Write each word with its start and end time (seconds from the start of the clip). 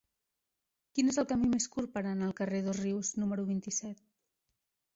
Quin 0.97 1.11
és 1.13 1.19
el 1.23 1.27
camí 1.31 1.49
més 1.51 1.67
curt 1.75 1.93
per 1.99 2.03
anar 2.03 2.29
al 2.31 2.35
carrer 2.41 2.63
de 2.65 2.67
Dosrius 2.73 3.13
número 3.25 3.47
vint-i-set? 3.53 4.05